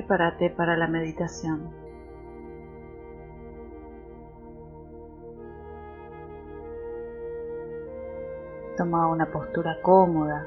[0.00, 1.70] prepárate para la meditación.
[8.78, 10.46] Toma una postura cómoda,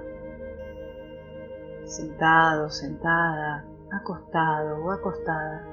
[1.84, 5.68] sentado, sentada, acostado o acostada,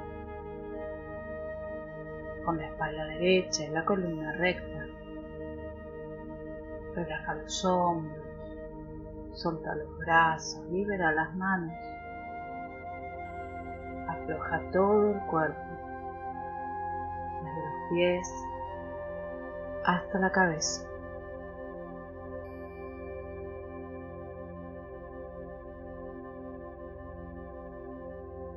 [2.44, 4.86] con la espalda derecha y la columna recta.
[6.94, 8.26] Relaja los hombros,
[9.32, 11.72] solta los brazos, libera las manos,
[14.22, 15.60] afloja todo el cuerpo,
[17.42, 18.28] desde los pies
[19.84, 20.86] hasta la cabeza.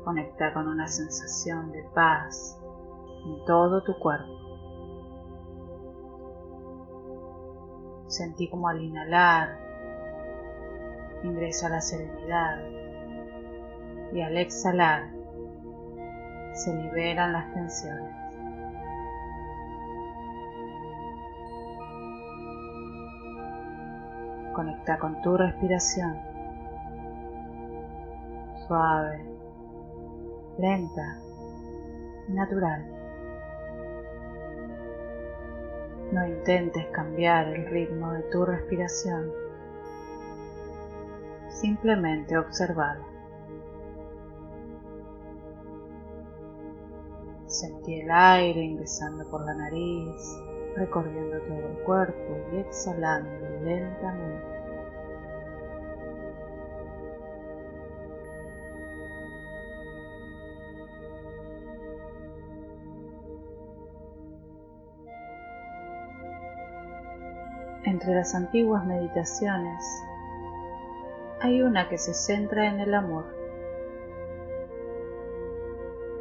[0.03, 2.59] Conecta con una sensación de paz
[3.25, 4.31] en todo tu cuerpo.
[8.07, 9.63] Sentí como al inhalar
[11.23, 12.59] ingresa la serenidad
[14.11, 15.22] y al exhalar
[16.53, 18.15] se liberan las tensiones.
[24.53, 26.15] Conecta con tu respiración,
[28.67, 29.25] suave,
[30.59, 31.17] lenta
[32.27, 32.85] natural.
[36.11, 39.31] No intentes cambiar el ritmo de tu respiración,
[41.49, 43.12] simplemente observarlo.
[47.53, 50.39] Sentí el aire ingresando por la nariz,
[50.75, 54.43] recorriendo todo el cuerpo y exhalando lentamente.
[67.85, 69.83] Entre las antiguas meditaciones
[71.39, 73.42] hay una que se centra en el amor.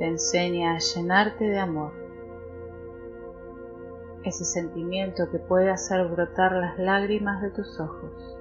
[0.03, 1.93] Te enseña a llenarte de amor,
[4.25, 8.37] ese sentimiento que puede hacer brotar las lágrimas de tus ojos.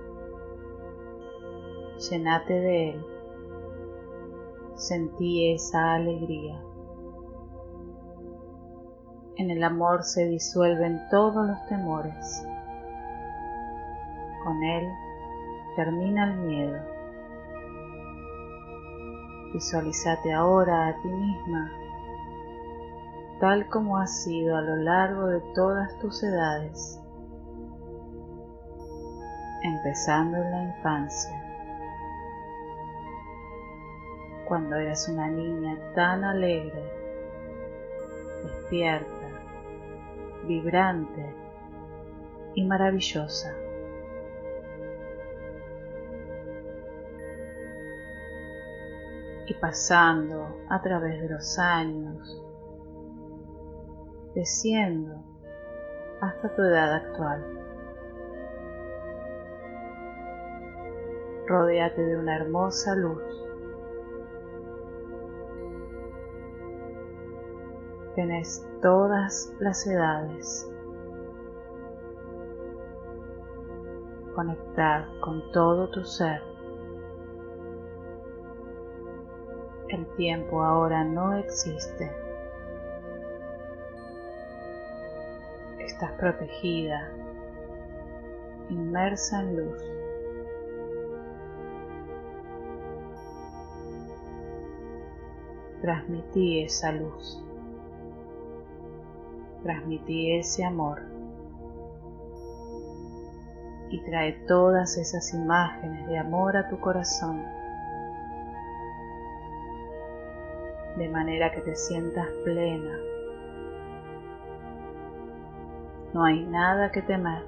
[2.10, 3.06] Llenate de él.
[4.74, 6.60] Sentí esa alegría.
[9.36, 12.44] En el amor se disuelven todos los temores
[14.44, 14.88] con él
[15.76, 16.91] termina el miedo.
[19.54, 21.82] Visualízate ahora a ti misma
[23.42, 27.02] tal como has sido a lo largo de todas tus edades,
[29.64, 31.44] empezando en la infancia,
[34.46, 36.84] cuando eras una niña tan alegre,
[38.44, 39.28] despierta,
[40.46, 41.36] vibrante
[42.54, 43.56] y maravillosa.
[49.52, 52.42] Y pasando a través de los años,
[54.34, 55.14] desciendo
[56.22, 57.44] hasta tu edad actual.
[61.48, 63.22] Rodéate de una hermosa luz.
[68.16, 70.72] Tenés todas las edades.
[74.34, 76.51] Conectar con todo tu ser.
[79.92, 82.10] El tiempo ahora no existe.
[85.80, 87.12] Estás protegida,
[88.70, 89.84] inmersa en luz.
[95.82, 97.44] Transmití esa luz.
[99.62, 101.02] Transmití ese amor.
[103.90, 107.44] Y trae todas esas imágenes de amor a tu corazón
[111.02, 112.96] de manera que te sientas plena.
[116.14, 117.44] No hay nada que temer.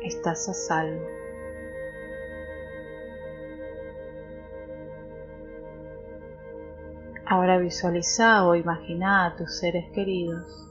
[0.00, 1.04] Estás a salvo.
[7.26, 10.70] Ahora visualiza o imagina a tus seres queridos.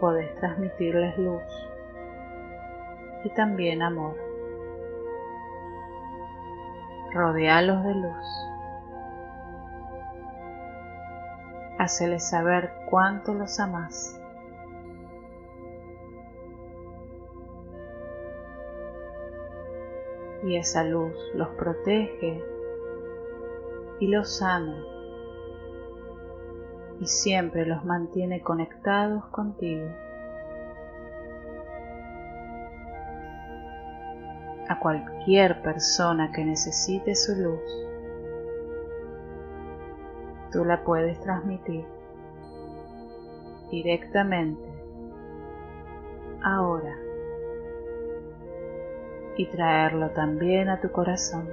[0.00, 1.42] Podés transmitirles luz
[3.24, 4.31] y también amor
[7.12, 8.26] rodealos de luz.
[11.78, 14.18] Haceles saber cuánto los amas.
[20.44, 22.42] Y esa luz los protege
[24.00, 24.84] y los sana
[27.02, 29.88] y siempre los mantiene conectados contigo.
[34.68, 37.60] A cualquier persona que necesite su luz.
[40.50, 41.84] Tú la puedes transmitir
[43.70, 44.68] directamente
[46.42, 46.96] ahora
[49.36, 51.48] y traerlo también a tu corazón.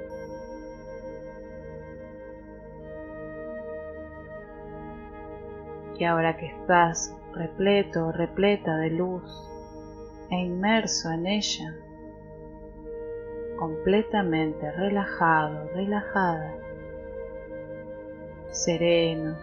[5.97, 9.49] Y ahora que estás repleto repleta de luz
[10.29, 11.75] e inmerso en ella,
[13.59, 16.55] completamente relajado, relajada,
[18.51, 19.35] sereno,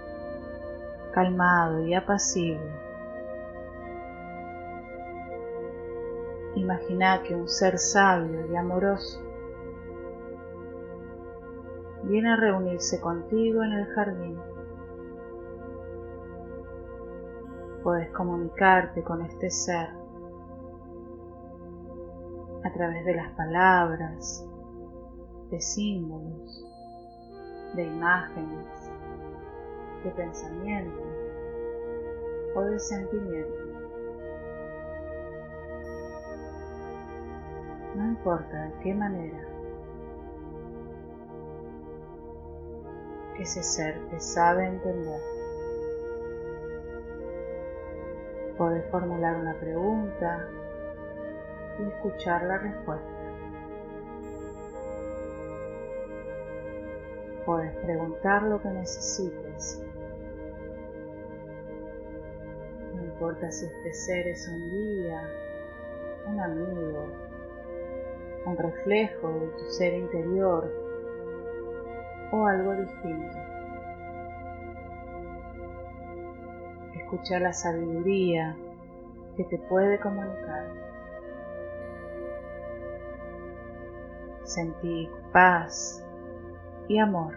[1.12, 2.72] calmado y apacible.
[6.54, 9.20] Imagina que un ser sabio y amoroso
[12.04, 14.38] viene a reunirse contigo en el jardín.
[17.82, 20.06] Puedes comunicarte con este ser
[22.66, 24.44] a través de las palabras,
[25.50, 26.64] de símbolos,
[27.74, 28.66] de imágenes,
[30.02, 31.02] de pensamiento
[32.56, 33.54] o de sentimiento.
[37.94, 39.46] No importa de qué manera
[43.38, 45.20] ese ser te sabe entender.
[48.58, 50.48] Puedes formular una pregunta
[51.78, 53.17] y escuchar la respuesta.
[57.44, 59.82] Puedes preguntar lo que necesites.
[62.94, 65.31] No importa si este ser es un guía,
[66.28, 67.06] un amigo,
[68.46, 70.72] un reflejo de tu ser interior
[72.32, 73.38] o algo distinto.
[76.96, 78.56] Escucha la sabiduría
[79.37, 80.67] que te puede comunicar.
[84.46, 86.06] Sentí paz
[86.87, 87.34] y amor.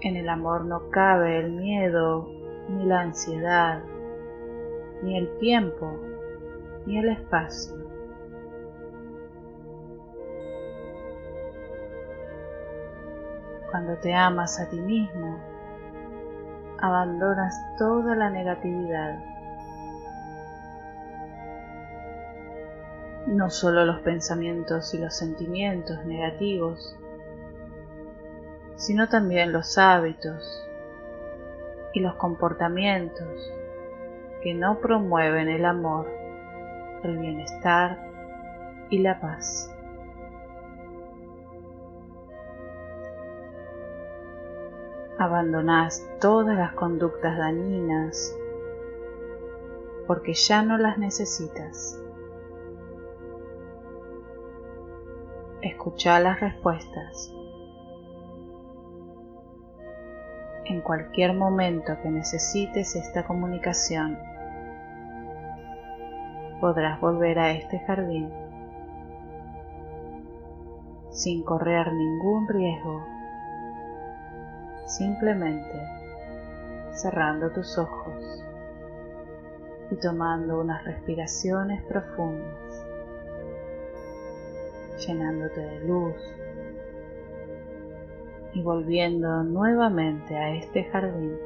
[0.00, 2.28] En el amor no cabe el miedo,
[2.68, 3.84] ni la ansiedad,
[5.04, 5.96] ni el tiempo,
[6.86, 7.85] ni el espacio.
[13.70, 15.38] Cuando te amas a ti mismo,
[16.78, 19.18] abandonas toda la negatividad.
[23.26, 26.96] No solo los pensamientos y los sentimientos negativos,
[28.76, 30.64] sino también los hábitos
[31.92, 33.52] y los comportamientos
[34.42, 36.08] que no promueven el amor,
[37.02, 37.98] el bienestar
[38.90, 39.75] y la paz.
[45.18, 48.36] Abandonás todas las conductas dañinas
[50.06, 51.98] porque ya no las necesitas.
[55.62, 57.32] Escucha las respuestas.
[60.66, 64.18] En cualquier momento que necesites esta comunicación,
[66.60, 68.30] podrás volver a este jardín
[71.10, 73.15] sin correr ningún riesgo
[74.86, 75.78] simplemente
[76.92, 78.42] cerrando tus ojos
[79.90, 82.84] y tomando unas respiraciones profundas,
[85.06, 86.14] llenándote de luz
[88.54, 91.36] y volviendo nuevamente a este jardín.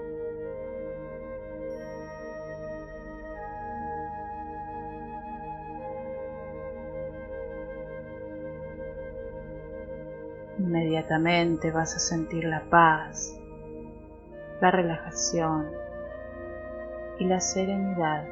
[10.61, 13.35] Inmediatamente vas a sentir la paz,
[14.61, 15.71] la relajación
[17.19, 18.27] y la serenidad.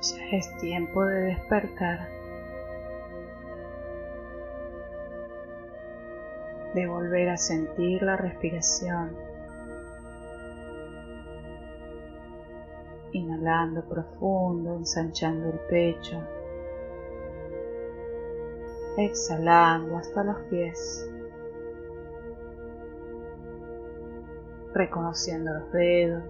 [0.00, 2.08] Ya es tiempo de despertar,
[6.72, 9.29] de volver a sentir la respiración.
[13.12, 16.20] Inhalando profundo, ensanchando el pecho,
[18.96, 21.10] exhalando hasta los pies,
[24.72, 26.24] reconociendo los dedos,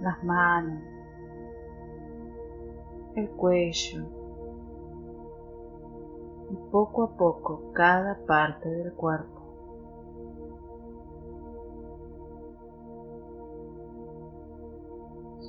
[0.00, 0.82] las manos,
[3.16, 4.04] el cuello.
[6.50, 9.37] Y poco a poco cada parte del cuerpo.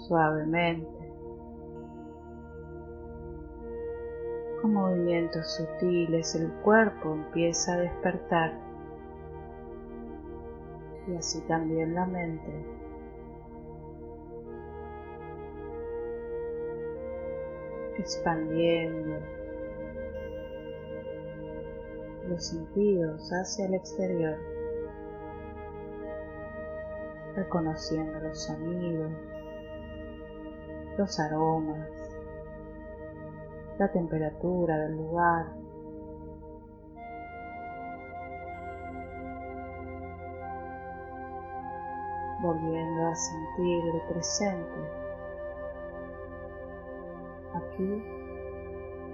[0.09, 0.89] Suavemente,
[4.59, 8.53] con movimientos sutiles el cuerpo empieza a despertar.
[11.07, 12.79] Y así también la mente.
[17.99, 19.19] expandiendo
[22.29, 24.37] los sentidos hacia el exterior,
[27.35, 29.11] reconociendo los sonidos,
[30.99, 31.87] los aromas,
[33.77, 35.57] la temperatura del lugar.
[42.41, 44.79] volviendo a sentir el presente,
[47.53, 48.03] aquí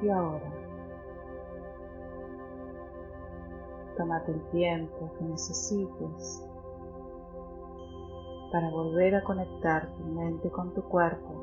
[0.04, 0.52] y ahora.
[3.98, 6.46] Tómate el tiempo que necesites
[8.56, 11.35] para volver a conectar tu mente con tu cuerpo,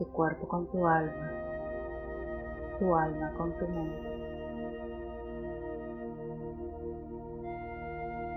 [0.00, 1.30] tu cuerpo con tu alma,
[2.78, 4.08] tu alma con tu mente.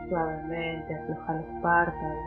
[0.10, 2.24] Suavemente afloja los párpados.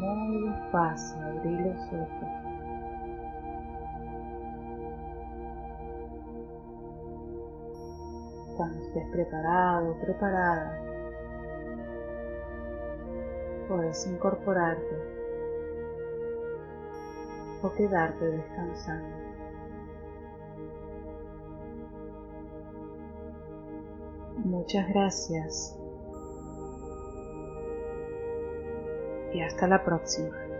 [0.00, 2.28] Muy despacio abrí los ojos.
[8.54, 10.78] cuando estés preparado, preparada,
[13.66, 15.11] puedes incorporarte
[17.62, 19.22] o quedarte descansando.
[24.44, 25.78] Muchas gracias
[29.32, 30.51] y hasta la próxima.